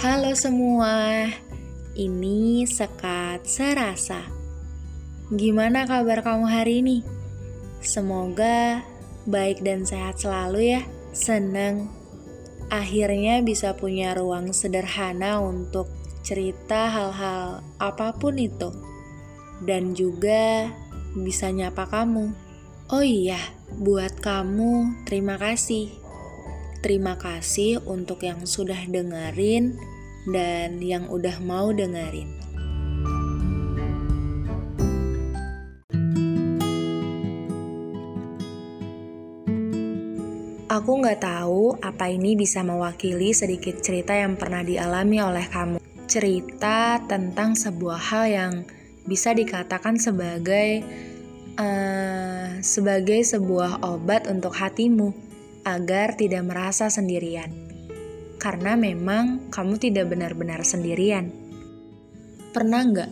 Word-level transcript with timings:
Halo 0.00 0.32
semua, 0.32 1.28
ini 1.92 2.64
Sekat 2.64 3.44
Serasa. 3.44 4.24
Gimana 5.28 5.84
kabar 5.84 6.24
kamu 6.24 6.48
hari 6.48 6.80
ini? 6.80 7.04
Semoga 7.84 8.80
baik 9.28 9.60
dan 9.60 9.84
sehat 9.84 10.16
selalu 10.16 10.72
ya. 10.72 10.88
Seneng 11.12 11.92
akhirnya 12.72 13.44
bisa 13.44 13.76
punya 13.76 14.16
ruang 14.16 14.56
sederhana 14.56 15.36
untuk 15.36 15.92
cerita 16.24 16.88
hal-hal 16.88 17.60
apa 17.76 18.16
pun 18.16 18.40
itu. 18.40 18.72
Dan 19.60 19.92
juga 19.92 20.72
bisa 21.12 21.52
nyapa 21.52 21.84
kamu. 21.84 22.32
Oh 22.88 23.04
iya, 23.04 23.52
buat 23.76 24.16
kamu 24.16 25.04
terima 25.04 25.36
kasih. 25.36 25.92
Terima 26.80 27.20
kasih 27.20 27.84
untuk 27.84 28.24
yang 28.24 28.48
sudah 28.48 28.88
dengerin 28.88 29.89
dan 30.28 30.82
yang 30.82 31.08
udah 31.08 31.40
mau 31.40 31.72
dengerin. 31.72 32.40
Aku 40.70 41.02
nggak 41.02 41.26
tahu 41.26 41.74
apa 41.82 42.06
ini 42.14 42.38
bisa 42.38 42.62
mewakili 42.62 43.34
sedikit 43.34 43.82
cerita 43.82 44.14
yang 44.14 44.38
pernah 44.38 44.62
dialami 44.62 45.18
oleh 45.18 45.42
kamu. 45.50 45.82
Cerita 46.06 47.02
tentang 47.10 47.58
sebuah 47.58 47.98
hal 47.98 48.24
yang 48.30 48.54
bisa 49.02 49.34
dikatakan 49.34 49.98
sebagai 49.98 50.86
uh, 51.58 52.62
sebagai 52.62 53.18
sebuah 53.26 53.82
obat 53.82 54.30
untuk 54.30 54.54
hatimu 54.54 55.10
agar 55.66 56.14
tidak 56.14 56.46
merasa 56.46 56.86
sendirian. 56.86 57.50
Karena 58.40 58.72
memang 58.74 59.52
kamu 59.52 59.76
tidak 59.76 60.08
benar-benar 60.08 60.64
sendirian. 60.64 61.28
Pernah 62.56 62.82
nggak 62.88 63.10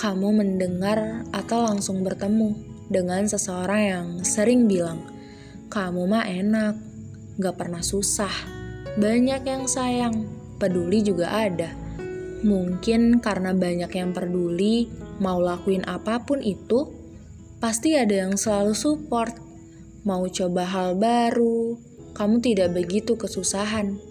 kamu 0.00 0.32
mendengar 0.32 1.28
atau 1.34 1.66
langsung 1.66 2.00
bertemu 2.06 2.56
dengan 2.90 3.28
seseorang 3.28 3.82
yang 3.84 4.06
sering 4.24 4.64
bilang, 4.64 5.04
kamu 5.70 6.10
mah 6.10 6.26
enak, 6.26 6.74
gak 7.38 7.54
pernah 7.54 7.84
susah. 7.84 8.32
Banyak 8.98 9.46
yang 9.46 9.70
sayang, 9.70 10.26
peduli 10.58 11.04
juga 11.06 11.30
ada. 11.30 11.70
Mungkin 12.42 13.22
karena 13.22 13.54
banyak 13.54 13.92
yang 13.94 14.10
peduli, 14.10 14.90
mau 15.22 15.38
lakuin 15.38 15.86
apa 15.86 16.26
pun 16.26 16.42
itu, 16.42 16.90
pasti 17.62 17.94
ada 17.94 18.26
yang 18.26 18.34
selalu 18.34 18.74
support. 18.74 19.36
Mau 20.02 20.26
coba 20.26 20.64
hal 20.66 20.96
baru, 20.96 21.78
kamu 22.16 22.42
tidak 22.42 22.74
begitu 22.74 23.14
kesusahan. 23.14 24.09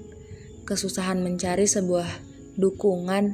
Kesusahan 0.69 1.25
mencari 1.25 1.65
sebuah 1.65 2.05
dukungan. 2.61 3.33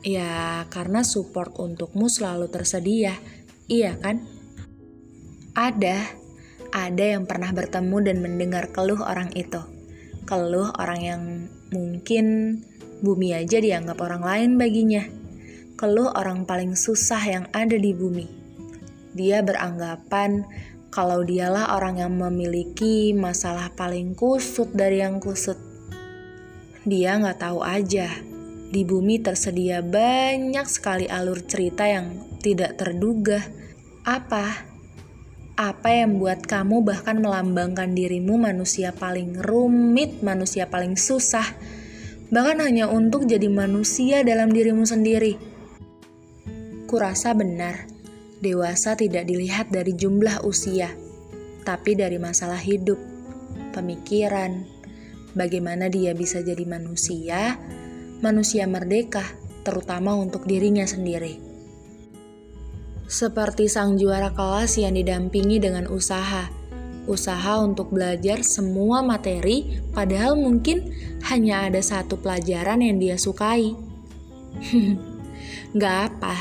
Ya, 0.00 0.64
karena 0.72 1.04
support 1.04 1.52
untukmu 1.60 2.08
selalu 2.08 2.48
tersedia. 2.48 3.12
Iya 3.68 4.00
kan? 4.00 4.24
Ada 5.52 6.16
ada 6.72 7.04
yang 7.04 7.28
pernah 7.28 7.52
bertemu 7.52 7.96
dan 8.08 8.16
mendengar 8.24 8.72
keluh 8.72 9.04
orang 9.04 9.32
itu. 9.36 9.60
Keluh 10.24 10.72
orang 10.80 11.00
yang 11.04 11.22
mungkin 11.72 12.56
bumi 13.04 13.36
aja 13.36 13.60
dianggap 13.60 14.00
orang 14.00 14.24
lain 14.24 14.50
baginya. 14.56 15.04
Keluh 15.76 16.08
orang 16.16 16.48
paling 16.48 16.72
susah 16.72 17.20
yang 17.20 17.44
ada 17.52 17.76
di 17.76 17.92
bumi. 17.92 18.26
Dia 19.12 19.44
beranggapan 19.44 20.44
kalau 20.88 21.20
dialah 21.20 21.76
orang 21.76 22.00
yang 22.00 22.16
memiliki 22.16 23.12
masalah 23.12 23.72
paling 23.76 24.16
kusut 24.16 24.72
dari 24.72 25.04
yang 25.04 25.20
kusut. 25.20 25.67
Dia 26.88 27.20
nggak 27.20 27.44
tahu 27.44 27.60
aja, 27.60 28.08
di 28.72 28.80
bumi 28.80 29.20
tersedia 29.20 29.84
banyak 29.84 30.64
sekali 30.64 31.04
alur 31.04 31.44
cerita 31.44 31.84
yang 31.84 32.16
tidak 32.40 32.80
terduga. 32.80 33.44
Apa? 34.08 34.64
Apa 35.52 35.88
yang 35.92 36.16
buat 36.16 36.48
kamu 36.48 36.80
bahkan 36.80 37.20
melambangkan 37.20 37.92
dirimu 37.92 38.40
manusia 38.40 38.96
paling 38.96 39.36
rumit, 39.36 40.24
manusia 40.24 40.64
paling 40.64 40.96
susah, 40.96 41.44
bahkan 42.32 42.64
hanya 42.64 42.88
untuk 42.88 43.28
jadi 43.28 43.52
manusia 43.52 44.24
dalam 44.24 44.48
dirimu 44.48 44.88
sendiri? 44.88 45.36
Kurasa 46.88 47.36
benar, 47.36 47.84
dewasa 48.40 48.96
tidak 48.96 49.28
dilihat 49.28 49.68
dari 49.68 49.92
jumlah 49.92 50.40
usia, 50.40 50.88
tapi 51.68 51.92
dari 52.00 52.16
masalah 52.16 52.56
hidup, 52.56 52.96
pemikiran, 53.76 54.77
bagaimana 55.32 55.90
dia 55.92 56.12
bisa 56.12 56.40
jadi 56.44 56.64
manusia, 56.64 57.60
manusia 58.20 58.64
merdeka, 58.68 59.24
terutama 59.64 60.16
untuk 60.16 60.48
dirinya 60.48 60.86
sendiri 60.86 61.48
seperti 63.08 63.72
sang 63.72 63.96
juara 63.96 64.36
kelas 64.36 64.76
yang 64.76 64.92
didampingi 64.92 65.56
dengan 65.58 65.88
usaha. 65.88 66.52
Usaha 67.08 67.64
untuk 67.64 67.88
belajar 67.88 68.44
semua 68.44 69.00
materi, 69.00 69.80
padahal 69.96 70.36
mungkin 70.36 70.92
hanya 71.32 71.64
ada 71.64 71.80
satu 71.80 72.20
pelajaran 72.20 72.84
yang 72.84 73.00
dia 73.00 73.16
sukai. 73.16 73.72
Gak 75.80 75.96
apa, 76.12 76.36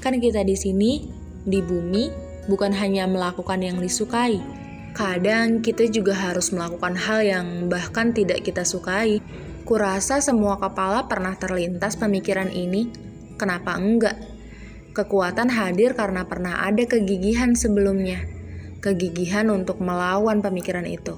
kan 0.00 0.16
kita 0.16 0.48
di 0.48 0.56
sini, 0.56 1.12
di 1.44 1.60
bumi, 1.60 2.08
bukan 2.48 2.72
hanya 2.72 3.04
melakukan 3.04 3.60
yang 3.60 3.76
disukai. 3.76 4.40
Kadang 4.92 5.64
kita 5.64 5.88
juga 5.88 6.12
harus 6.12 6.52
melakukan 6.52 6.92
hal 7.00 7.24
yang 7.24 7.46
bahkan 7.72 8.12
tidak 8.12 8.44
kita 8.44 8.60
sukai. 8.60 9.24
Kurasa 9.64 10.20
semua 10.20 10.60
kepala 10.60 11.08
pernah 11.08 11.32
terlintas 11.32 11.96
pemikiran 11.96 12.52
ini. 12.52 12.92
Kenapa 13.40 13.80
enggak? 13.80 14.20
Kekuatan 14.92 15.48
hadir 15.48 15.96
karena 15.96 16.28
pernah 16.28 16.60
ada 16.60 16.84
kegigihan 16.84 17.56
sebelumnya, 17.56 18.20
kegigihan 18.84 19.48
untuk 19.48 19.80
melawan 19.80 20.44
pemikiran 20.44 20.84
itu. 20.84 21.16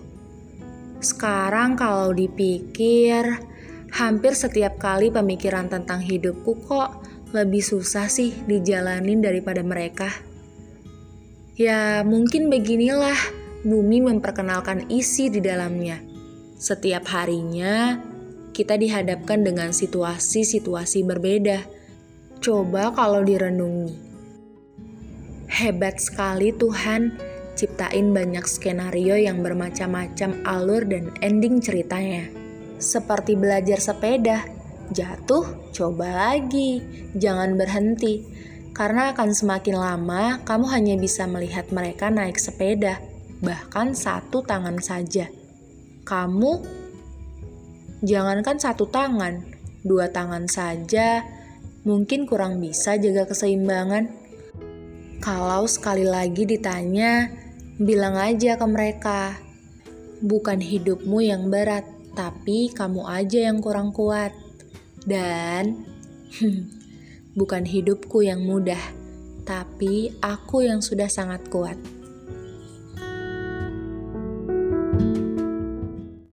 Sekarang, 1.03 1.75
kalau 1.75 2.15
dipikir, 2.15 3.43
hampir 3.91 4.39
setiap 4.39 4.79
kali 4.79 5.11
pemikiran 5.11 5.67
tentang 5.67 5.99
hidupku 5.99 6.63
kok 6.71 7.03
lebih 7.35 7.67
susah 7.67 8.07
sih 8.07 8.31
dijalanin 8.47 9.19
daripada 9.19 9.67
mereka. 9.67 10.07
Ya, 11.59 12.07
mungkin 12.07 12.47
beginilah 12.47 13.44
bumi 13.65 14.05
memperkenalkan 14.05 14.87
isi 14.93 15.33
di 15.33 15.41
dalamnya. 15.41 15.99
Setiap 16.61 17.09
harinya, 17.11 17.99
kita 18.55 18.79
dihadapkan 18.79 19.43
dengan 19.43 19.75
situasi-situasi 19.75 21.03
berbeda 21.03 21.75
Coba 22.45 22.93
kalau 22.93 23.25
direnungi. 23.25 23.97
Hebat 25.49 25.97
sekali 25.97 26.53
Tuhan 26.53 27.17
ciptain 27.57 28.13
banyak 28.13 28.45
skenario 28.45 29.17
yang 29.17 29.41
bermacam-macam 29.41 30.45
alur 30.45 30.85
dan 30.85 31.09
ending 31.25 31.65
ceritanya. 31.65 32.29
Seperti 32.77 33.33
belajar 33.33 33.81
sepeda, 33.81 34.45
jatuh, 34.93 35.73
coba 35.73 36.37
lagi, 36.37 36.85
jangan 37.17 37.57
berhenti. 37.57 38.29
Karena 38.77 39.17
akan 39.17 39.33
semakin 39.33 39.81
lama 39.81 40.45
kamu 40.45 40.69
hanya 40.69 40.95
bisa 41.01 41.25
melihat 41.25 41.73
mereka 41.73 42.13
naik 42.13 42.37
sepeda, 42.37 43.01
bahkan 43.41 43.97
satu 43.97 44.45
tangan 44.45 44.79
saja. 44.79 45.31
Kamu 46.05 46.53
jangankan 48.05 48.61
satu 48.61 48.87
tangan, 48.87 49.43
dua 49.83 50.13
tangan 50.13 50.45
saja 50.45 51.25
mungkin 51.85 52.25
kurang 52.25 52.59
bisa 52.59 52.97
jaga 52.97 53.29
keseimbangan. 53.29 54.09
Kalau 55.21 55.69
sekali 55.69 56.05
lagi 56.05 56.49
ditanya, 56.49 57.29
bilang 57.81 58.17
aja 58.17 58.57
ke 58.57 58.67
mereka, 58.69 59.37
bukan 60.21 60.61
hidupmu 60.61 61.21
yang 61.25 61.49
berat, 61.49 61.85
tapi 62.17 62.73
kamu 62.73 63.05
aja 63.09 63.49
yang 63.53 63.61
kurang 63.61 63.93
kuat. 63.93 64.33
Dan 65.05 65.85
bukan 67.39 67.65
hidupku 67.69 68.25
yang 68.25 68.45
mudah, 68.45 68.81
tapi 69.45 70.13
aku 70.25 70.65
yang 70.65 70.81
sudah 70.81 71.09
sangat 71.09 71.45
kuat. 71.53 71.77